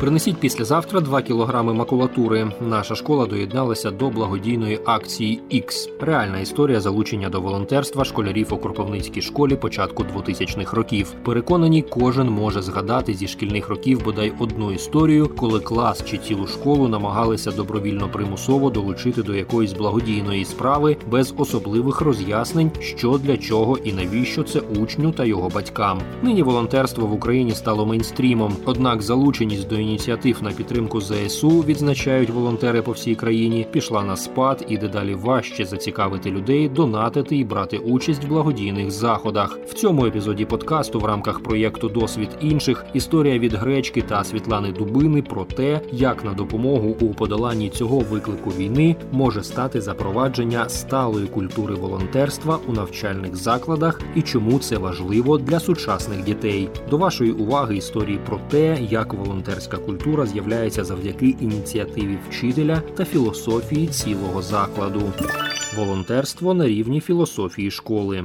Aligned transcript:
Принесіть 0.00 0.36
післязавтра 0.36 1.00
2 1.00 1.22
кілограми 1.22 1.74
макулатури. 1.74 2.52
Наша 2.60 2.94
школа 2.94 3.26
доєдналася 3.26 3.90
до 3.90 4.10
благодійної 4.10 4.80
акції 4.84 5.40
X. 5.52 5.88
Реальна 6.00 6.38
історія 6.38 6.80
залучення 6.80 7.28
до 7.28 7.40
волонтерства 7.40 8.04
школярів 8.04 8.54
у 8.54 8.56
Кропивницькій 8.56 9.22
школі 9.22 9.56
початку 9.56 10.02
2000-х 10.02 10.76
років. 10.76 11.14
Переконані, 11.24 11.82
кожен 11.82 12.30
може 12.30 12.62
згадати 12.62 13.14
зі 13.14 13.28
шкільних 13.28 13.68
років 13.68 14.04
бодай 14.04 14.32
одну 14.38 14.72
історію, 14.72 15.28
коли 15.28 15.60
клас 15.60 16.04
чи 16.04 16.18
цілу 16.18 16.46
школу 16.46 16.88
намагалися 16.88 17.50
добровільно 17.50 18.08
примусово 18.08 18.70
долучити 18.70 19.22
до 19.22 19.34
якоїсь 19.34 19.72
благодійної 19.72 20.44
справи 20.44 20.96
без 21.10 21.34
особливих 21.36 22.00
роз'яснень, 22.00 22.70
що 22.80 23.18
для 23.24 23.36
чого 23.36 23.76
і 23.76 23.92
навіщо 23.92 24.42
це 24.42 24.60
учню 24.60 25.12
та 25.12 25.24
його 25.24 25.48
батькам. 25.48 26.00
Нині 26.22 26.42
волонтерство 26.42 27.06
в 27.06 27.12
Україні 27.12 27.50
стало 27.50 27.86
мейнстрімом 27.86 28.56
однак 28.64 29.02
залученість 29.02 29.68
до 29.68 29.89
ініціатив 29.90 30.42
на 30.42 30.52
підтримку 30.52 31.00
ЗСУ 31.00 31.48
відзначають 31.48 32.30
волонтери 32.30 32.82
по 32.82 32.92
всій 32.92 33.14
країні. 33.14 33.66
Пішла 33.72 34.04
на 34.04 34.16
спад 34.16 34.64
і 34.68 34.76
дедалі 34.76 35.14
важче 35.14 35.64
зацікавити 35.64 36.30
людей, 36.30 36.68
донатити 36.68 37.36
і 37.36 37.44
брати 37.44 37.78
участь 37.78 38.24
в 38.24 38.28
благодійних 38.28 38.90
заходах. 38.90 39.58
В 39.66 39.74
цьому 39.74 40.06
епізоді 40.06 40.44
подкасту 40.44 41.00
в 41.00 41.04
рамках 41.04 41.40
проєкту 41.40 41.88
Досвід 41.88 42.28
інших 42.40 42.84
історія 42.94 43.38
від 43.38 43.54
гречки 43.54 44.02
та 44.02 44.24
Світлани 44.24 44.72
Дубини 44.72 45.22
про 45.22 45.44
те, 45.44 45.80
як 45.92 46.24
на 46.24 46.32
допомогу 46.32 46.96
у 47.00 47.14
подоланні 47.14 47.70
цього 47.70 47.98
виклику 47.98 48.50
війни 48.50 48.96
може 49.12 49.42
стати 49.42 49.80
запровадження 49.80 50.68
сталої 50.68 51.26
культури 51.26 51.74
волонтерства 51.74 52.58
у 52.68 52.72
навчальних 52.72 53.36
закладах 53.36 54.00
і 54.14 54.22
чому 54.22 54.58
це 54.58 54.78
важливо 54.78 55.38
для 55.38 55.60
сучасних 55.60 56.24
дітей. 56.24 56.68
До 56.90 56.96
вашої 56.98 57.32
уваги 57.32 57.76
історії 57.76 58.18
про 58.26 58.40
те, 58.50 58.78
як 58.90 59.14
волонтерська 59.14 59.76
культура 59.86 60.26
з'являється 60.26 60.84
завдяки 60.84 61.36
ініціативі 61.40 62.18
вчителя 62.28 62.82
та 62.96 63.04
філософії 63.04 63.86
цілого 63.86 64.42
закладу. 64.42 65.02
Волонтерство 65.76 66.54
на 66.54 66.66
рівні 66.66 67.00
філософії 67.00 67.70
школи. 67.70 68.24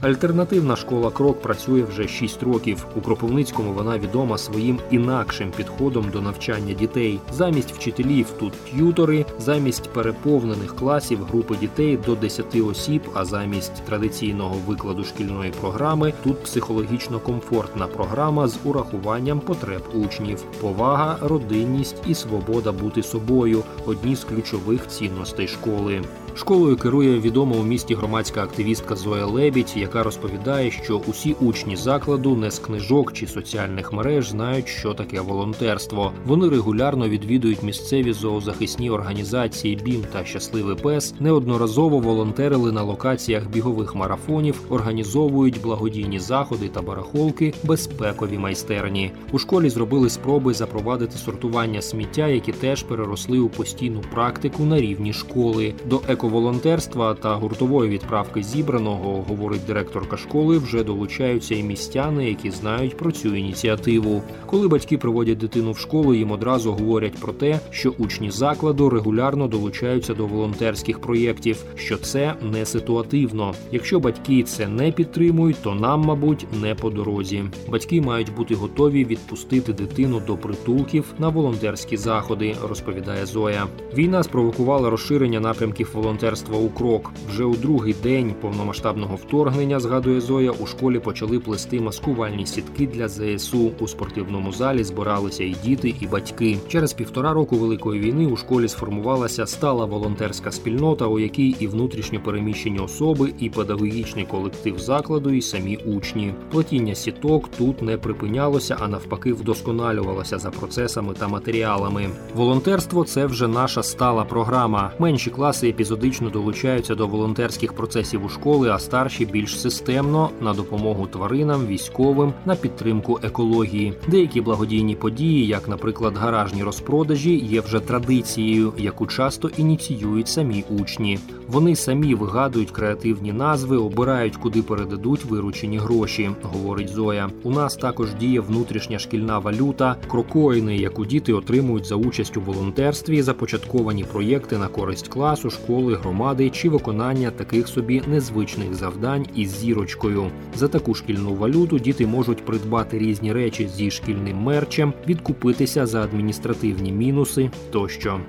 Альтернативна 0.00 0.76
школа 0.76 1.10
Крок 1.10 1.42
працює 1.42 1.82
вже 1.82 2.08
6 2.08 2.42
років. 2.42 2.86
У 2.96 3.00
Кропивницькому 3.00 3.72
вона 3.72 3.98
відома 3.98 4.38
своїм 4.38 4.78
інакшим 4.90 5.50
підходом 5.50 6.10
до 6.12 6.20
навчання 6.20 6.74
дітей. 6.74 7.20
Замість 7.32 7.72
вчителів 7.72 8.26
тут 8.38 8.52
т'ютори, 8.52 9.24
замість 9.38 9.90
переповнених 9.90 10.76
класів 10.76 11.24
групи 11.24 11.56
дітей 11.56 11.98
до 12.06 12.14
10 12.14 12.54
осіб, 12.54 13.02
а 13.14 13.24
замість 13.24 13.84
традиційного 13.84 14.56
викладу 14.66 15.04
шкільної 15.04 15.52
програми 15.60 16.12
тут 16.24 16.42
психологічно 16.42 17.20
комфортна 17.20 17.86
програма 17.86 18.48
з 18.48 18.58
урахуванням 18.64 19.40
потреб 19.40 19.82
учнів, 19.94 20.42
повага, 20.42 21.18
родинність 21.20 22.02
і 22.06 22.14
свобода 22.14 22.72
бути 22.72 23.02
собою 23.02 23.62
одні 23.86 24.16
з 24.16 24.24
ключових 24.24 24.86
цінностей 24.86 25.48
школи. 25.48 26.02
Школою 26.34 26.76
керує 26.76 27.20
відома 27.20 27.56
у 27.56 27.62
місті 27.62 27.94
громадська 27.94 28.42
активістка 28.42 28.96
Зоя 28.96 29.26
Лебідь, 29.26 29.72
яка 29.76 30.02
розповідає, 30.02 30.70
що 30.70 31.00
усі 31.06 31.36
учні 31.40 31.76
закладу 31.76 32.36
не 32.36 32.50
з 32.50 32.58
книжок 32.58 33.12
чи 33.12 33.26
соціальних 33.26 33.92
мереж 33.92 34.28
знають, 34.28 34.68
що 34.68 34.94
таке 34.94 35.20
волонтерство. 35.20 36.12
Вони 36.26 36.48
регулярно 36.48 37.08
відвідують 37.08 37.62
місцеві 37.62 38.12
зоозахисні 38.12 38.90
організації 38.90 39.76
БІМ 39.76 40.04
та 40.12 40.24
Щасливий 40.24 40.76
пес, 40.76 41.14
неодноразово 41.20 41.98
волонтерили 41.98 42.72
на 42.72 42.82
локаціях 42.82 43.50
бігових 43.50 43.94
марафонів, 43.94 44.60
організовують 44.68 45.62
благодійні 45.62 46.18
заходи 46.18 46.68
та 46.68 46.82
барахолки, 46.82 47.54
безпекові 47.64 48.38
майстерні. 48.38 49.12
У 49.32 49.38
школі 49.38 49.70
зробили 49.70 50.10
спроби 50.10 50.54
запровадити 50.54 51.18
сортування 51.18 51.82
сміття, 51.82 52.26
які 52.26 52.52
теж 52.52 52.82
переросли 52.82 53.38
у 53.38 53.48
постійну 53.48 54.00
практику 54.12 54.64
на 54.64 54.80
рівні 54.80 55.12
школи. 55.12 55.74
До 55.86 56.00
ековолонтерства 56.28 57.14
та 57.14 57.34
гуртової 57.34 57.90
відправки 57.90 58.42
зібраного, 58.42 59.24
говорить 59.28 59.66
директорка 59.66 60.16
школи, 60.16 60.58
вже 60.58 60.84
долучаються 60.84 61.54
і 61.54 61.62
містяни, 61.62 62.28
які 62.28 62.50
знають 62.50 62.96
про 62.96 63.12
цю 63.12 63.34
ініціативу. 63.34 64.22
Коли 64.46 64.68
батьки 64.68 64.98
приводять 64.98 65.38
дитину 65.38 65.72
в 65.72 65.78
школу, 65.78 66.14
їм 66.14 66.30
одразу 66.30 66.72
говорять 66.72 67.20
про 67.20 67.32
те, 67.32 67.60
що 67.70 67.94
учні 67.98 68.30
закладу 68.30 68.90
регулярно 68.90 69.48
долучаються 69.48 70.14
до 70.14 70.26
волонтерських 70.26 71.00
проєктів, 71.00 71.64
що 71.74 71.96
це 71.96 72.34
не 72.52 72.66
ситуативно. 72.66 73.54
Якщо 73.72 74.00
батьки 74.00 74.42
це 74.42 74.68
не 74.68 74.92
підтримують, 74.92 75.62
то 75.62 75.74
нам, 75.74 76.00
мабуть, 76.00 76.46
не 76.62 76.74
по 76.74 76.90
дорозі. 76.90 77.44
Батьки 77.68 78.00
мають 78.00 78.34
бути 78.34 78.54
готові 78.54 79.04
відпустити 79.04 79.72
дитину 79.72 80.22
до 80.26 80.36
притулків 80.36 81.04
на 81.18 81.28
волонтерські 81.28 81.96
заходи, 81.96 82.56
розповідає 82.68 83.26
Зоя. 83.26 83.66
Війна 83.94 84.22
спровокувала 84.22 84.90
розширення 84.90 85.40
напрямків 85.40 85.90
волонтерства 85.94 86.07
у 86.52 86.68
крок. 86.68 87.12
Вже 87.28 87.44
у 87.44 87.54
другий 87.54 87.94
день 88.02 88.34
повномасштабного 88.40 89.16
вторгнення, 89.16 89.80
згадує 89.80 90.20
Зоя, 90.20 90.50
у 90.50 90.66
школі 90.66 90.98
почали 90.98 91.38
плести 91.38 91.80
маскувальні 91.80 92.46
сітки 92.46 92.86
для 92.86 93.08
ЗСУ. 93.08 93.72
У 93.80 93.88
спортивному 93.88 94.52
залі 94.52 94.84
збиралися 94.84 95.44
і 95.44 95.56
діти, 95.64 95.94
і 96.00 96.06
батьки. 96.06 96.58
Через 96.68 96.92
півтора 96.92 97.32
року 97.32 97.56
великої 97.56 98.00
війни 98.00 98.26
у 98.26 98.36
школі 98.36 98.68
сформувалася 98.68 99.46
стала 99.46 99.84
волонтерська 99.84 100.52
спільнота, 100.52 101.06
у 101.06 101.18
якій 101.18 101.56
і 101.60 101.66
внутрішньо 101.66 102.20
переміщені 102.20 102.78
особи, 102.78 103.32
і 103.38 103.50
педагогічний 103.50 104.24
колектив 104.24 104.78
закладу, 104.78 105.30
і 105.30 105.42
самі 105.42 105.76
учні. 105.76 106.34
Плетіння 106.50 106.94
сіток 106.94 107.48
тут 107.58 107.82
не 107.82 107.96
припинялося, 107.96 108.76
а 108.80 108.88
навпаки, 108.88 109.32
вдосконалювалося 109.32 110.38
за 110.38 110.50
процесами 110.50 111.14
та 111.18 111.28
матеріалами. 111.28 112.08
Волонтерство 112.34 113.04
це 113.04 113.26
вже 113.26 113.48
наша 113.48 113.82
стала 113.82 114.24
програма. 114.24 114.92
Менші 114.98 115.30
класи 115.30 115.72
епізодично 115.98 116.30
долучаються 116.30 116.94
до 116.94 117.06
волонтерських 117.06 117.72
процесів 117.72 118.24
у 118.24 118.28
школи, 118.28 118.70
а 118.70 118.78
старші 118.78 119.26
більш 119.26 119.60
системно 119.60 120.30
на 120.40 120.54
допомогу 120.54 121.06
тваринам, 121.06 121.66
військовим, 121.66 122.32
на 122.46 122.56
підтримку 122.56 123.20
екології. 123.22 123.94
Деякі 124.08 124.40
благодійні 124.40 124.94
події, 124.94 125.46
як, 125.46 125.68
наприклад, 125.68 126.16
гаражні 126.16 126.62
розпродажі, 126.62 127.36
є 127.36 127.60
вже 127.60 127.80
традицією, 127.80 128.72
яку 128.78 129.06
часто 129.06 129.50
ініціюють 129.56 130.28
самі 130.28 130.64
учні. 130.80 131.18
Вони 131.48 131.76
самі 131.76 132.14
вигадують 132.14 132.70
креативні 132.70 133.32
назви, 133.32 133.76
обирають, 133.76 134.36
куди 134.36 134.62
передадуть 134.62 135.24
виручені 135.24 135.78
гроші, 135.78 136.30
говорить 136.42 136.88
Зоя. 136.88 137.30
У 137.42 137.50
нас 137.50 137.76
також 137.76 138.14
діє 138.14 138.40
внутрішня 138.40 138.98
шкільна 138.98 139.38
валюта, 139.38 139.96
крокоїни, 140.08 140.76
яку 140.76 141.06
діти 141.06 141.32
отримують 141.32 141.86
за 141.86 141.94
участь 141.94 142.36
у 142.36 142.40
волонтерстві, 142.40 143.22
започатковані 143.22 144.04
проєкти 144.04 144.58
на 144.58 144.68
користь 144.68 145.08
класу, 145.08 145.50
школи, 145.50 145.87
громади 145.94 146.50
чи 146.50 146.68
виконання 146.68 147.30
таких 147.30 147.68
собі 147.68 148.02
незвичних 148.06 148.74
завдань 148.74 149.26
із 149.34 149.50
зірочкою. 149.50 150.30
За 150.54 150.68
таку 150.68 150.94
шкільну 150.94 151.34
валюту 151.34 151.78
діти 151.78 152.06
можуть 152.06 152.44
придбати 152.44 152.98
різні 152.98 153.32
речі 153.32 153.68
зі 153.68 153.90
шкільним 153.90 154.36
мерчем, 154.36 154.92
відкупитися 155.08 155.86
за 155.86 156.02
адміністративні 156.02 156.92
мінуси 156.92 157.50
тощо. 157.70 158.20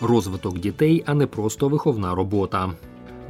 Розвиток 0.00 0.58
дітей, 0.58 1.04
а 1.06 1.14
не 1.14 1.26
просто 1.26 1.68
виховна 1.68 2.14
робота. 2.14 2.70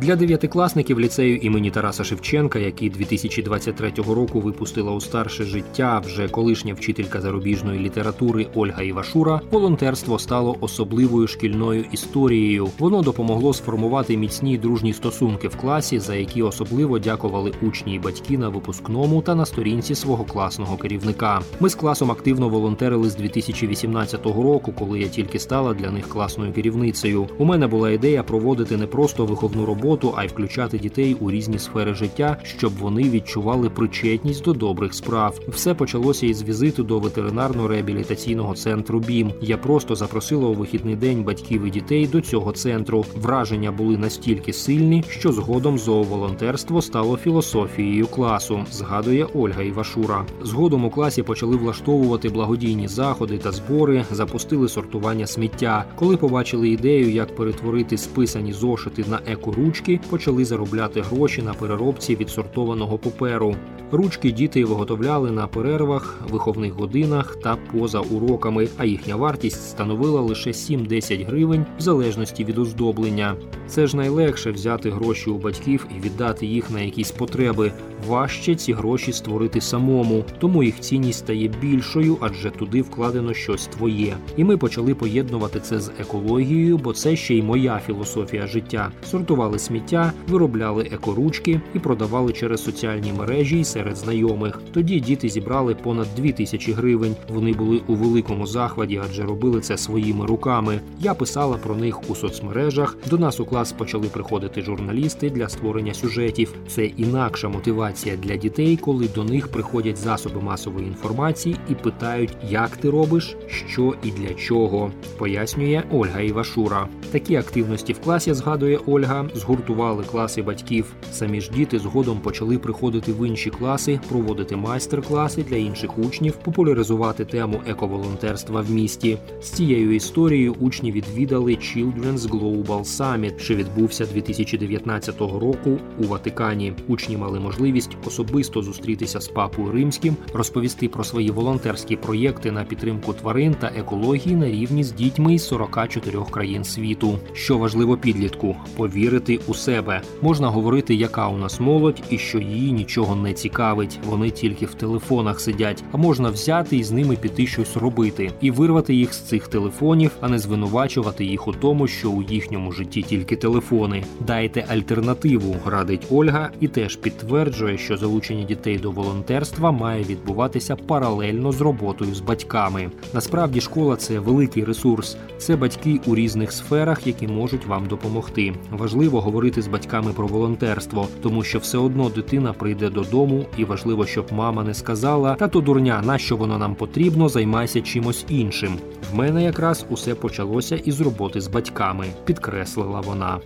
Для 0.00 0.16
дев'ятикласників 0.16 1.00
ліцею 1.00 1.36
імені 1.36 1.70
Тараса 1.70 2.04
Шевченка, 2.04 2.58
який 2.58 2.90
2023 2.90 3.92
року 3.96 4.40
випустила 4.40 4.92
у 4.92 5.00
старше 5.00 5.44
життя 5.44 6.02
вже 6.06 6.28
колишня 6.28 6.74
вчителька 6.74 7.20
зарубіжної 7.20 7.80
літератури 7.80 8.46
Ольга 8.54 8.82
Івашура, 8.82 9.40
волонтерство 9.50 10.18
стало 10.18 10.56
особливою 10.60 11.28
шкільною 11.28 11.84
історією. 11.92 12.68
Воно 12.78 13.02
допомогло 13.02 13.54
сформувати 13.54 14.16
міцні 14.16 14.58
дружні 14.58 14.92
стосунки 14.92 15.48
в 15.48 15.56
класі, 15.56 15.98
за 15.98 16.14
які 16.14 16.42
особливо 16.42 16.98
дякували 16.98 17.52
учні 17.62 17.94
і 17.94 17.98
батьки 17.98 18.38
на 18.38 18.48
випускному 18.48 19.22
та 19.22 19.34
на 19.34 19.46
сторінці 19.46 19.94
свого 19.94 20.24
класного 20.24 20.76
керівника. 20.76 21.40
Ми 21.60 21.68
з 21.68 21.74
класом 21.74 22.10
активно 22.10 22.48
волонтерили 22.48 23.10
з 23.10 23.16
2018 23.16 24.26
року, 24.26 24.72
коли 24.78 25.00
я 25.00 25.08
тільки 25.08 25.38
стала 25.38 25.74
для 25.74 25.90
них 25.90 26.08
класною 26.08 26.52
керівницею. 26.52 27.28
У 27.38 27.44
мене 27.44 27.66
була 27.66 27.90
ідея 27.90 28.22
проводити 28.22 28.76
не 28.76 28.86
просто 28.86 29.26
виховну 29.26 29.66
роботу 29.66 29.87
роботу, 29.88 30.14
а 30.16 30.24
й 30.24 30.28
включати 30.28 30.78
дітей 30.78 31.16
у 31.20 31.30
різні 31.30 31.58
сфери 31.58 31.94
життя, 31.94 32.36
щоб 32.42 32.72
вони 32.78 33.02
відчували 33.02 33.70
причетність 33.70 34.44
до 34.44 34.52
добрих 34.52 34.94
справ. 34.94 35.40
Все 35.48 35.74
почалося 35.74 36.26
із 36.26 36.42
візиту 36.42 36.82
до 36.82 36.98
ветеринарно-реабілітаційного 36.98 38.54
центру 38.54 39.00
БІМ. 39.00 39.32
Я 39.40 39.56
просто 39.56 39.94
запросила 39.94 40.48
у 40.48 40.54
вихідний 40.54 40.96
день 40.96 41.24
батьків 41.24 41.64
і 41.64 41.70
дітей 41.70 42.06
до 42.06 42.20
цього 42.20 42.52
центру. 42.52 43.04
Враження 43.22 43.72
були 43.72 43.98
настільки 43.98 44.52
сильні, 44.52 45.04
що 45.08 45.32
згодом 45.32 45.78
зооволонтерство 45.78 46.82
стало 46.82 47.16
філософією 47.16 48.06
класу. 48.06 48.64
Згадує 48.72 49.26
Ольга 49.34 49.62
Івашура. 49.62 50.24
Згодом 50.42 50.84
у 50.84 50.90
класі 50.90 51.22
почали 51.22 51.56
влаштовувати 51.56 52.28
благодійні 52.28 52.88
заходи 52.88 53.38
та 53.38 53.52
збори, 53.52 54.04
запустили 54.10 54.68
сортування 54.68 55.26
сміття. 55.26 55.84
Коли 55.96 56.16
побачили 56.16 56.68
ідею, 56.68 57.10
як 57.10 57.36
перетворити 57.36 57.98
списані 57.98 58.52
зошити 58.52 59.04
на 59.08 59.20
екоруч 59.26 59.77
ручки 59.78 60.00
почали 60.10 60.44
заробляти 60.44 61.00
гроші 61.00 61.42
на 61.42 61.54
переробці 61.54 62.16
відсортованого 62.16 62.98
паперу. 62.98 63.56
Ручки 63.92 64.30
діти 64.30 64.64
виготовляли 64.64 65.30
на 65.30 65.46
перервах, 65.46 66.20
виховних 66.30 66.72
годинах 66.72 67.36
та 67.36 67.56
поза 67.56 68.00
уроками, 68.00 68.68
а 68.76 68.84
їхня 68.84 69.16
вартість 69.16 69.68
становила 69.68 70.20
лише 70.20 70.50
7-10 70.50 71.26
гривень 71.26 71.66
в 71.78 71.80
залежності 71.80 72.44
від 72.44 72.58
оздоблення. 72.58 73.36
Це 73.66 73.86
ж 73.86 73.96
найлегше 73.96 74.50
взяти 74.50 74.90
гроші 74.90 75.30
у 75.30 75.38
батьків 75.38 75.86
і 75.96 76.00
віддати 76.06 76.46
їх 76.46 76.70
на 76.70 76.80
якісь 76.80 77.10
потреби. 77.10 77.72
Важче 78.06 78.54
ці 78.54 78.72
гроші 78.72 79.12
створити 79.12 79.60
самому, 79.60 80.24
тому 80.38 80.62
їх 80.62 80.80
цінність 80.80 81.18
стає 81.18 81.50
більшою, 81.60 82.16
адже 82.20 82.50
туди 82.50 82.82
вкладено 82.82 83.34
щось 83.34 83.66
твоє. 83.66 84.16
І 84.36 84.44
ми 84.44 84.56
почали 84.56 84.94
поєднувати 84.94 85.60
це 85.60 85.80
з 85.80 85.90
екологією, 86.00 86.78
бо 86.78 86.92
це 86.92 87.16
ще 87.16 87.34
й 87.34 87.42
моя 87.42 87.80
філософія 87.86 88.46
життя. 88.46 88.90
Сортували 89.10 89.58
сміття, 89.58 90.12
виробляли 90.28 90.88
екоручки 90.92 91.60
і 91.74 91.78
продавали 91.78 92.32
через 92.32 92.64
соціальні 92.64 93.12
мережі 93.12 93.60
й 93.60 93.64
серед 93.78 93.96
знайомих. 93.96 94.60
Тоді 94.72 95.00
діти 95.00 95.28
зібрали 95.28 95.74
понад 95.74 96.06
дві 96.16 96.32
тисячі 96.32 96.72
гривень. 96.72 97.16
Вони 97.28 97.52
були 97.52 97.80
у 97.86 97.94
великому 97.94 98.46
захваті, 98.46 99.00
адже 99.04 99.22
робили 99.22 99.60
це 99.60 99.76
своїми 99.76 100.26
руками. 100.26 100.80
Я 101.00 101.14
писала 101.14 101.56
про 101.56 101.76
них 101.76 102.10
у 102.10 102.14
соцмережах. 102.14 102.96
До 103.10 103.18
нас 103.18 103.40
у 103.40 103.44
клас 103.44 103.72
почали 103.72 104.06
приходити 104.06 104.62
журналісти 104.62 105.30
для 105.30 105.48
створення 105.48 105.94
сюжетів. 105.94 106.54
Це 106.68 106.84
інакша 106.86 107.48
мотивація 107.48 108.16
для 108.16 108.36
дітей, 108.36 108.76
коли 108.76 109.08
до 109.08 109.24
них 109.24 109.48
приходять 109.48 109.96
засоби 109.96 110.40
масової 110.40 110.86
інформації 110.86 111.56
і 111.70 111.74
питають, 111.74 112.36
як 112.50 112.76
ти 112.76 112.90
робиш, 112.90 113.36
що 113.68 113.94
і 114.04 114.10
для 114.10 114.34
чого, 114.34 114.90
пояснює 115.18 115.82
Ольга 115.92 116.20
Івашура. 116.20 116.88
Такі 117.10 117.36
активності 117.36 117.92
в 117.92 118.00
класі 118.00 118.34
згадує 118.34 118.78
Ольга, 118.86 119.28
згуртували 119.34 120.04
класи 120.04 120.42
батьків. 120.42 120.94
Самі 121.12 121.40
ж 121.40 121.50
діти 121.50 121.78
згодом 121.78 122.20
почали 122.20 122.58
приходити 122.58 123.12
в 123.12 123.26
інші 123.28 123.50
класи, 123.50 123.67
проводити 124.08 124.56
майстер-класи 124.56 125.42
для 125.42 125.56
інших 125.56 125.98
учнів, 125.98 126.36
популяризувати 126.36 127.24
тему 127.24 127.60
ековолонтерства 127.66 128.60
в 128.60 128.70
місті. 128.70 129.18
З 129.42 129.50
цією 129.50 129.94
історією 129.94 130.54
учні 130.60 130.92
відвідали 130.92 131.52
Children's 131.52 132.18
Global 132.18 132.84
Summit, 132.84 133.38
що 133.38 133.54
відбувся 133.54 134.06
2019 134.06 135.20
року 135.20 135.78
у 135.98 136.02
Ватикані. 136.04 136.72
Учні 136.88 137.16
мали 137.16 137.40
можливість 137.40 137.90
особисто 138.06 138.62
зустрітися 138.62 139.20
з 139.20 139.28
папою 139.28 139.72
римським, 139.72 140.16
розповісти 140.34 140.88
про 140.88 141.04
свої 141.04 141.30
волонтерські 141.30 141.96
проєкти 141.96 142.52
на 142.52 142.64
підтримку 142.64 143.12
тварин 143.12 143.54
та 143.54 143.66
екології 143.66 144.36
на 144.36 144.50
рівні 144.50 144.84
з 144.84 144.92
дітьми 144.92 145.34
із 145.34 145.46
44 145.46 146.18
країн 146.30 146.64
світу. 146.64 147.18
Що 147.32 147.58
важливо 147.58 147.96
підлітку 147.96 148.56
повірити 148.76 149.40
у 149.46 149.54
себе. 149.54 150.02
Можна 150.22 150.48
говорити, 150.48 150.94
яка 150.94 151.28
у 151.28 151.38
нас 151.38 151.60
молодь 151.60 152.02
і 152.10 152.18
що 152.18 152.38
її 152.38 152.72
нічого 152.72 153.16
не 153.16 153.32
цікавить. 153.32 153.57
Вони 154.04 154.30
тільки 154.30 154.66
в 154.66 154.74
телефонах 154.74 155.40
сидять, 155.40 155.84
а 155.92 155.96
можна 155.96 156.30
взяти 156.30 156.76
і 156.76 156.84
з 156.84 156.92
ними 156.92 157.16
піти 157.16 157.46
щось 157.46 157.76
робити 157.76 158.30
і 158.40 158.50
вирвати 158.50 158.94
їх 158.94 159.14
з 159.14 159.20
цих 159.20 159.48
телефонів, 159.48 160.10
а 160.20 160.28
не 160.28 160.38
звинувачувати 160.38 161.24
їх 161.24 161.48
у 161.48 161.52
тому, 161.52 161.86
що 161.86 162.10
у 162.10 162.22
їхньому 162.22 162.72
житті 162.72 163.02
тільки 163.02 163.36
телефони. 163.36 164.04
Дайте 164.20 164.64
альтернативу, 164.68 165.56
радить 165.66 166.06
Ольга, 166.10 166.50
і 166.60 166.68
теж 166.68 166.96
підтверджує, 166.96 167.78
що 167.78 167.96
залучення 167.96 168.44
дітей 168.44 168.78
до 168.78 168.90
волонтерства 168.90 169.72
має 169.72 170.04
відбуватися 170.04 170.76
паралельно 170.76 171.52
з 171.52 171.60
роботою 171.60 172.14
з 172.14 172.20
батьками. 172.20 172.90
Насправді, 173.14 173.60
школа 173.60 173.96
це 173.96 174.18
великий 174.18 174.64
ресурс. 174.64 175.16
Це 175.38 175.56
батьки 175.56 176.00
у 176.06 176.14
різних 176.14 176.52
сферах, 176.52 177.06
які 177.06 177.28
можуть 177.28 177.66
вам 177.66 177.86
допомогти. 177.86 178.54
Важливо 178.70 179.20
говорити 179.20 179.62
з 179.62 179.68
батьками 179.68 180.12
про 180.12 180.26
волонтерство, 180.26 181.08
тому 181.22 181.42
що 181.42 181.58
все 181.58 181.78
одно 181.78 182.08
дитина 182.08 182.52
прийде 182.52 182.90
додому, 182.90 183.46
і 183.56 183.64
важливо, 183.64 184.06
щоб 184.06 184.26
мама 184.32 184.64
не 184.64 184.74
сказала: 184.74 185.34
та 185.34 185.48
то 185.48 185.60
дурня, 185.60 186.02
нащо 186.04 186.36
воно 186.36 186.58
нам 186.58 186.74
потрібно, 186.74 187.28
займайся 187.28 187.80
чимось 187.80 188.24
іншим. 188.28 188.78
В 189.12 189.14
мене 189.14 189.44
якраз 189.44 189.86
усе 189.90 190.14
почалося 190.14 190.76
із 190.76 191.00
роботи 191.00 191.40
з 191.40 191.48
батьками, 191.48 192.06
підкреслила 192.24 193.00
вона. 193.00 193.38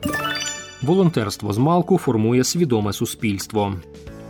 Волонтерство 0.83 1.53
з 1.53 1.59
малку 1.59 1.99
формує 1.99 2.45
свідоме 2.45 2.93
суспільство. 2.93 3.75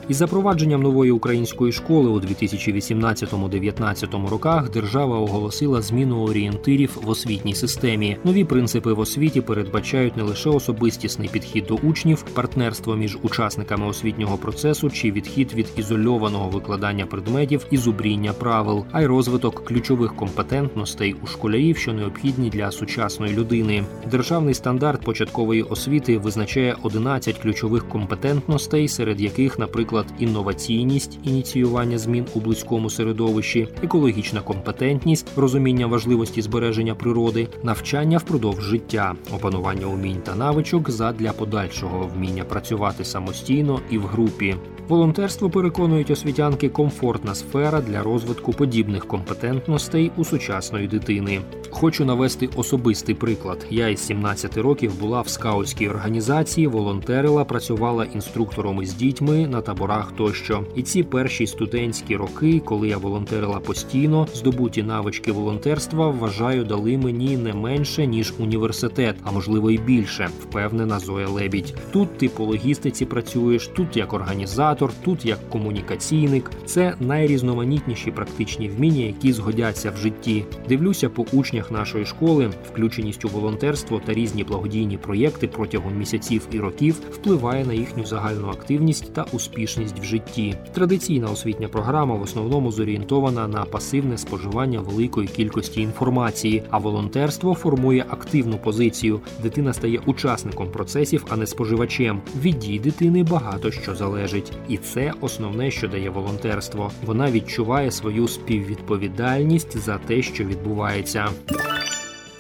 Із 0.08 0.16
запровадженням 0.16 0.82
нової 0.82 1.10
української 1.10 1.72
школи 1.72 2.10
у 2.10 2.20
2018-2019 2.20 4.28
роках 4.28 4.70
держава 4.70 5.18
оголосила 5.18 5.82
зміну 5.82 6.22
орієнтирів 6.22 6.98
в 7.04 7.08
освітній 7.08 7.54
системі. 7.54 8.16
Нові 8.24 8.44
принципи 8.44 8.92
в 8.92 8.98
освіті 8.98 9.40
передбачають 9.40 10.16
не 10.16 10.22
лише 10.22 10.50
особистісний 10.50 11.28
підхід 11.28 11.64
до 11.68 11.74
учнів, 11.74 12.22
партнерство 12.22 12.96
між 12.96 13.18
учасниками 13.22 13.86
освітнього 13.86 14.36
процесу 14.36 14.90
чи 14.90 15.12
відхід 15.12 15.54
від 15.54 15.66
ізольованого 15.76 16.48
викладання 16.48 17.06
предметів 17.06 17.66
і 17.70 17.76
зубріння 17.76 18.32
правил, 18.32 18.84
а 18.92 19.02
й 19.02 19.06
розвиток 19.06 19.64
ключових 19.64 20.16
компетентностей 20.16 21.16
у 21.24 21.26
школярів, 21.26 21.76
що 21.76 21.92
необхідні 21.92 22.50
для 22.50 22.70
сучасної 22.70 23.34
людини. 23.34 23.84
Державний 24.10 24.54
стандарт 24.54 25.04
початкової 25.04 25.62
освіти 25.62 26.18
визначає 26.18 26.76
11 26.82 27.38
ключових 27.38 27.88
компетентностей, 27.88 28.88
серед 28.88 29.20
яких, 29.20 29.58
наприклад, 29.58 29.91
інноваційність, 30.18 31.18
ініціювання 31.24 31.98
змін 31.98 32.26
у 32.34 32.40
близькому 32.40 32.90
середовищі, 32.90 33.68
екологічна 33.82 34.40
компетентність, 34.40 35.26
розуміння 35.36 35.86
важливості 35.86 36.42
збереження 36.42 36.94
природи, 36.94 37.48
навчання 37.62 38.18
впродовж 38.18 38.64
життя, 38.64 39.14
опанування 39.34 39.86
умінь 39.86 40.22
та 40.24 40.34
навичок 40.34 40.90
задля 40.90 41.32
подальшого 41.32 42.10
вміння 42.14 42.44
працювати 42.44 43.04
самостійно 43.04 43.80
і 43.90 43.98
в 43.98 44.06
групі. 44.06 44.56
Волонтерство 44.88 45.50
переконують 45.50 46.10
освітянки 46.10 46.68
комфортна 46.68 47.34
сфера 47.34 47.80
для 47.80 48.02
розвитку 48.02 48.52
подібних 48.52 49.06
компетентностей 49.06 50.10
у 50.16 50.24
сучасної 50.24 50.88
дитини. 50.88 51.40
Хочу 51.70 52.04
навести 52.04 52.48
особистий 52.56 53.14
приклад. 53.14 53.66
Я 53.70 53.88
із 53.88 54.00
17 54.00 54.56
років 54.56 55.00
була 55.00 55.20
в 55.20 55.28
скаутській 55.28 55.88
організації, 55.88 56.66
волонтерила, 56.66 57.44
працювала 57.44 58.04
інструктором 58.04 58.82
із 58.82 58.94
дітьми 58.94 59.46
на 59.46 59.60
таборах 59.60 59.81
тощо. 60.16 60.64
І 60.74 60.82
ці 60.82 61.02
перші 61.02 61.46
студентські 61.46 62.16
роки, 62.16 62.62
коли 62.64 62.88
я 62.88 62.98
волонтерила 62.98 63.60
постійно, 63.60 64.26
здобуті 64.34 64.82
навички 64.82 65.32
волонтерства, 65.32 66.08
вважаю, 66.08 66.64
дали 66.64 66.98
мені 66.98 67.36
не 67.36 67.52
менше 67.54 68.06
ніж 68.06 68.32
університет, 68.38 69.16
а 69.22 69.32
можливо 69.32 69.70
й 69.70 69.78
більше. 69.78 70.28
Впевнена 70.40 70.98
Зоя 70.98 71.28
Лебідь. 71.28 71.74
Тут 71.92 72.18
ти 72.18 72.28
по 72.28 72.44
логістиці 72.44 73.04
працюєш, 73.04 73.66
тут 73.66 73.96
як 73.96 74.12
організатор, 74.12 74.92
тут 75.04 75.24
як 75.24 75.48
комунікаційник. 75.48 76.50
Це 76.64 76.94
найрізноманітніші 77.00 78.10
практичні 78.10 78.68
вміння, 78.68 79.04
які 79.04 79.32
згодяться 79.32 79.90
в 79.90 79.96
житті. 79.96 80.44
Дивлюся 80.68 81.08
по 81.08 81.26
учнях 81.32 81.70
нашої 81.70 82.06
школи, 82.06 82.50
включеність 82.72 83.24
у 83.24 83.28
волонтерство 83.28 84.00
та 84.06 84.12
різні 84.12 84.44
благодійні 84.44 84.96
проєкти 84.96 85.48
протягом 85.48 85.98
місяців 85.98 86.46
і 86.52 86.60
років 86.60 86.94
впливає 87.10 87.64
на 87.64 87.72
їхню 87.72 88.04
загальну 88.04 88.48
активність 88.48 89.14
та 89.14 89.26
успішність 89.32 89.71
в 89.78 90.04
житті. 90.04 90.54
Традиційна 90.72 91.30
освітня 91.30 91.68
програма 91.68 92.14
в 92.14 92.22
основному 92.22 92.72
зорієнтована 92.72 93.48
на 93.48 93.64
пасивне 93.64 94.18
споживання 94.18 94.80
великої 94.80 95.28
кількості 95.28 95.80
інформації, 95.80 96.62
а 96.70 96.78
волонтерство 96.78 97.54
формує 97.54 98.04
активну 98.10 98.58
позицію. 98.58 99.20
Дитина 99.42 99.72
стає 99.72 100.00
учасником 100.06 100.70
процесів, 100.70 101.26
а 101.28 101.36
не 101.36 101.46
споживачем. 101.46 102.20
Від 102.40 102.58
дій 102.58 102.78
дитини 102.78 103.22
багато 103.22 103.70
що 103.70 103.94
залежить, 103.94 104.52
і 104.68 104.76
це 104.76 105.12
основне, 105.20 105.70
що 105.70 105.88
дає 105.88 106.10
волонтерство. 106.10 106.90
Вона 107.06 107.30
відчуває 107.30 107.90
свою 107.90 108.28
співвідповідальність 108.28 109.78
за 109.78 109.98
те, 109.98 110.22
що 110.22 110.44
відбувається. 110.44 111.28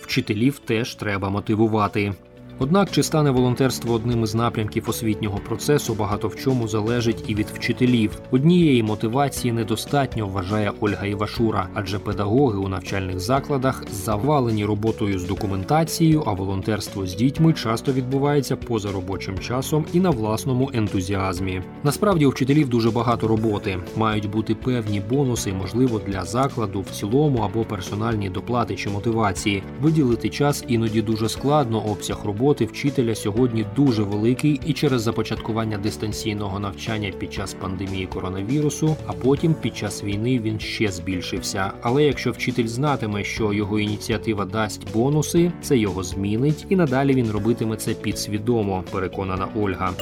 Вчителів 0.00 0.58
теж 0.58 0.94
треба 0.94 1.30
мотивувати. 1.30 2.14
Однак, 2.58 2.90
чи 2.90 3.02
стане 3.02 3.30
волонтерство 3.30 3.94
одним 3.94 4.22
із 4.22 4.34
напрямків 4.34 4.84
освітнього 4.88 5.38
процесу, 5.38 5.94
багато 5.94 6.28
в 6.28 6.36
чому 6.36 6.68
залежить 6.68 7.24
і 7.26 7.34
від 7.34 7.46
вчителів. 7.46 8.18
Однієї 8.30 8.82
мотивації 8.82 9.52
недостатньо, 9.52 10.26
вважає 10.26 10.72
Ольга 10.80 11.06
Івашура, 11.06 11.68
адже 11.74 11.98
педагоги 11.98 12.58
у 12.58 12.68
навчальних 12.68 13.20
закладах 13.20 13.84
завалені 13.92 14.64
роботою 14.64 15.18
з 15.18 15.24
документацією, 15.24 16.22
а 16.26 16.32
волонтерство 16.32 17.06
з 17.06 17.14
дітьми 17.14 17.52
часто 17.52 17.92
відбувається 17.92 18.56
поза 18.56 18.92
робочим 18.92 19.38
часом 19.38 19.84
і 19.92 20.00
на 20.00 20.10
власному 20.10 20.70
ентузіазмі. 20.74 21.62
Насправді 21.84 22.26
у 22.26 22.30
вчителів 22.30 22.68
дуже 22.68 22.90
багато 22.90 23.28
роботи. 23.28 23.78
Мають 23.96 24.30
бути 24.30 24.54
певні 24.54 25.02
бонуси, 25.10 25.52
можливо, 25.52 26.00
для 26.06 26.24
закладу 26.24 26.80
в 26.80 26.90
цілому 26.90 27.38
або 27.38 27.64
персональні 27.64 28.30
доплати 28.30 28.76
чи 28.76 28.90
мотивації. 28.90 29.62
Виділити 29.80 30.28
час 30.28 30.64
іноді 30.68 31.02
дуже 31.02 31.28
складно 31.28 31.80
обсяг 31.80 32.18
роботи 32.24 32.41
роботи 32.42 32.64
вчителя 32.64 33.14
сьогодні 33.14 33.66
дуже 33.76 34.02
великий 34.02 34.60
і 34.66 34.72
через 34.72 35.02
започаткування 35.02 35.78
дистанційного 35.78 36.60
навчання 36.60 37.12
під 37.18 37.32
час 37.32 37.54
пандемії 37.54 38.06
коронавірусу, 38.06 38.96
а 39.06 39.12
потім 39.12 39.54
під 39.54 39.76
час 39.76 40.04
війни 40.04 40.38
він 40.38 40.60
ще 40.60 40.92
збільшився. 40.92 41.72
Але 41.82 42.04
якщо 42.04 42.30
вчитель 42.30 42.66
знатиме, 42.66 43.24
що 43.24 43.52
його 43.52 43.80
ініціатива 43.80 44.44
дасть 44.44 44.92
бонуси, 44.92 45.52
це 45.62 45.78
його 45.78 46.02
змінить, 46.02 46.66
і 46.68 46.76
надалі 46.76 47.14
він 47.14 47.30
робитиме 47.30 47.76
це 47.76 47.94
підсвідомо, 47.94 48.84
переконана 48.90 49.48
Ольга. 49.56 49.92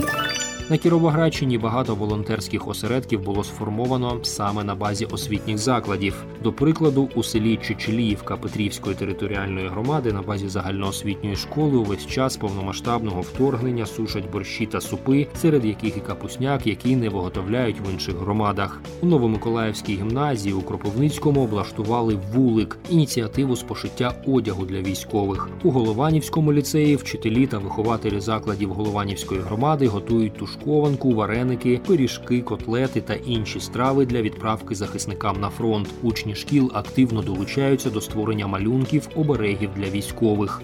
На 0.70 0.78
Кіровоградщині 0.78 1.58
багато 1.58 1.94
волонтерських 1.94 2.68
осередків 2.68 3.20
було 3.20 3.44
сформовано 3.44 4.18
саме 4.22 4.64
на 4.64 4.74
базі 4.74 5.04
освітніх 5.04 5.58
закладів. 5.58 6.24
До 6.42 6.52
прикладу, 6.52 7.08
у 7.14 7.22
селі 7.22 7.56
Чечеліївка 7.56 8.36
Петрівської 8.36 8.94
територіальної 8.94 9.68
громади 9.68 10.12
на 10.12 10.22
базі 10.22 10.48
загальноосвітньої 10.48 11.36
школи 11.36 11.76
увесь 11.76 12.06
час 12.06 12.36
повномасштабного 12.36 13.20
вторгнення 13.20 13.86
сушать 13.86 14.30
борщі 14.32 14.66
та 14.66 14.80
супи, 14.80 15.26
серед 15.34 15.64
яких 15.64 15.96
і 15.96 16.00
капусняк, 16.00 16.66
які 16.66 16.96
не 16.96 17.08
виготовляють 17.08 17.80
в 17.80 17.92
інших 17.92 18.16
громадах. 18.16 18.80
У 19.00 19.06
Новомиколаївській 19.06 19.94
гімназії 19.94 20.54
у 20.54 20.62
Кропивницькому 20.62 21.44
облаштували 21.44 22.18
вулик 22.34 22.78
ініціативу 22.90 23.56
з 23.56 23.62
пошиття 23.62 24.14
одягу 24.26 24.64
для 24.64 24.80
військових. 24.80 25.48
У 25.62 25.70
Голованівському 25.70 26.52
ліцеї 26.52 26.96
вчителі 26.96 27.46
та 27.46 27.58
вихователі 27.58 28.20
закладів 28.20 28.72
Голованівської 28.72 29.40
громади 29.40 29.86
готують 29.86 30.34
тушкованку, 30.60 31.14
вареники, 31.14 31.80
пиріжки, 31.86 32.40
котлети 32.40 33.00
та 33.00 33.14
інші 33.14 33.60
страви 33.60 34.06
для 34.06 34.22
відправки 34.22 34.74
захисникам 34.74 35.40
на 35.40 35.48
фронт. 35.48 35.88
Учні 36.02 36.34
шкіл 36.34 36.70
активно 36.74 37.22
долучаються 37.22 37.90
до 37.90 38.00
створення 38.00 38.46
малюнків, 38.46 39.08
оберегів 39.16 39.70
для 39.76 39.90
військових. 39.90 40.62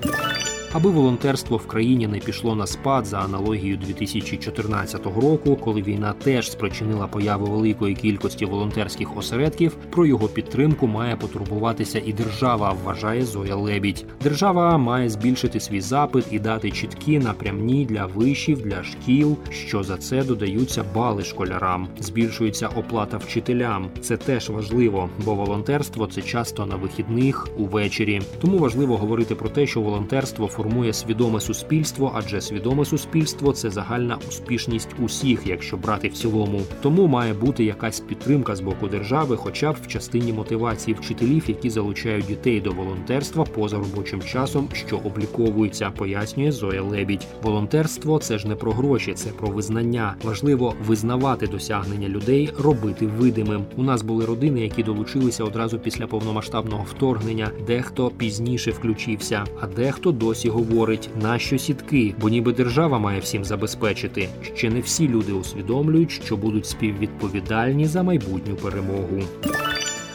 Аби 0.72 0.90
волонтерство 0.90 1.56
в 1.56 1.66
країні 1.66 2.06
не 2.06 2.18
пішло 2.18 2.54
на 2.54 2.66
спад 2.66 3.06
за 3.06 3.18
аналогією 3.18 3.76
2014 3.76 5.06
року, 5.06 5.56
коли 5.56 5.82
війна 5.82 6.14
теж 6.24 6.50
спричинила 6.50 7.06
появу 7.06 7.46
великої 7.46 7.94
кількості 7.94 8.44
волонтерських 8.44 9.16
осередків, 9.16 9.76
про 9.90 10.06
його 10.06 10.28
підтримку 10.28 10.86
має 10.86 11.16
потурбуватися 11.16 12.02
і 12.06 12.12
держава, 12.12 12.76
вважає 12.84 13.24
Зоя 13.24 13.56
Лебідь. 13.56 14.04
Держава 14.22 14.78
має 14.78 15.08
збільшити 15.08 15.60
свій 15.60 15.80
запит 15.80 16.24
і 16.30 16.38
дати 16.38 16.70
чіткі 16.70 17.18
напрямні 17.18 17.86
для 17.86 18.06
вишів, 18.06 18.62
для 18.62 18.84
шкіл, 18.84 19.36
що 19.50 19.82
за 19.82 19.96
це 19.96 20.24
додаються 20.24 20.84
бали 20.94 21.24
школярам. 21.24 21.88
Збільшується 22.00 22.68
оплата 22.68 23.16
вчителям. 23.16 23.88
Це 24.00 24.16
теж 24.16 24.50
важливо, 24.50 25.10
бо 25.24 25.34
волонтерство 25.34 26.06
це 26.06 26.22
часто 26.22 26.66
на 26.66 26.76
вихідних 26.76 27.48
увечері. 27.58 28.22
Тому 28.40 28.58
важливо 28.58 28.96
говорити 28.96 29.34
про 29.34 29.48
те, 29.48 29.66
що 29.66 29.80
волонтерство 29.80 30.48
формує 30.56 30.92
свідоме 30.92 31.40
суспільство, 31.40 32.12
адже 32.14 32.40
свідоме 32.40 32.84
суспільство 32.84 33.52
це 33.52 33.70
загальна 33.70 34.18
успішність 34.28 34.88
усіх, 35.02 35.46
якщо 35.46 35.76
брати 35.76 36.08
в 36.08 36.12
цілому. 36.12 36.60
Тому 36.82 37.06
має 37.06 37.34
бути 37.34 37.64
якась 37.64 38.00
підтримка 38.00 38.56
з 38.56 38.60
боку 38.60 38.88
держави, 38.88 39.36
хоча 39.36 39.72
б 39.72 39.76
в 39.82 39.86
частині 39.86 40.32
мотивації 40.32 40.96
вчителів, 41.00 41.44
які 41.48 41.70
залучають 41.70 42.26
дітей 42.26 42.60
до 42.60 42.70
волонтерства 42.70 43.44
поза 43.44 43.76
робочим 43.78 44.22
часом, 44.22 44.68
що 44.72 44.96
обліковується, 44.96 45.90
пояснює 45.90 46.52
Зоя 46.52 46.82
Лебідь. 46.82 47.26
Волонтерство 47.42 48.18
це 48.18 48.38
ж 48.38 48.48
не 48.48 48.54
про 48.54 48.72
гроші, 48.72 49.14
це 49.14 49.30
про 49.30 49.48
визнання. 49.48 50.14
Важливо 50.22 50.74
визнавати 50.86 51.46
досягнення 51.46 52.08
людей, 52.08 52.52
робити 52.58 53.06
видимим. 53.06 53.64
У 53.76 53.82
нас 53.82 54.02
були 54.02 54.24
родини, 54.24 54.60
які 54.60 54.82
долучилися 54.82 55.44
одразу 55.44 55.78
після 55.78 56.06
повномасштабного 56.06 56.84
вторгнення. 56.84 57.50
Дехто 57.66 58.10
пізніше 58.10 58.70
включився, 58.70 59.44
а 59.60 59.66
дехто 59.66 60.12
досі 60.46 60.50
говорить, 60.50 61.10
нащо 61.22 61.58
сітки, 61.58 62.14
бо 62.20 62.28
ніби 62.28 62.52
держава 62.52 62.98
має 62.98 63.20
всім 63.20 63.44
забезпечити. 63.44 64.28
Ще 64.54 64.70
не 64.70 64.80
всі 64.80 65.08
люди 65.08 65.32
усвідомлюють, 65.32 66.10
що 66.10 66.36
будуть 66.36 66.66
співвідповідальні 66.66 67.86
за 67.86 68.02
майбутню 68.02 68.54
перемогу. 68.54 69.22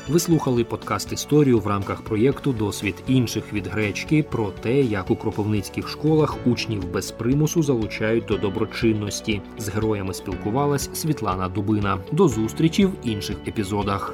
Ви 0.07 0.19
слухали 0.19 0.63
подкаст 0.63 1.11
історію 1.11 1.59
в 1.59 1.67
рамках 1.67 2.01
проєкту 2.01 2.53
Досвід 2.53 2.95
інших 3.07 3.53
від 3.53 3.67
гречки 3.67 4.23
про 4.23 4.51
те, 4.51 4.81
як 4.81 5.11
у 5.11 5.15
кропивницьких 5.15 5.89
школах 5.89 6.37
учнів 6.45 6.91
без 6.91 7.11
примусу 7.11 7.63
залучають 7.63 8.25
до 8.25 8.37
доброчинності. 8.37 9.41
З 9.57 9.69
героями 9.69 10.13
спілкувалась 10.13 10.89
Світлана 10.93 11.49
Дубина. 11.49 11.97
До 12.11 12.27
зустрічі 12.27 12.85
в 12.85 12.93
інших 13.03 13.37
епізодах. 13.47 14.13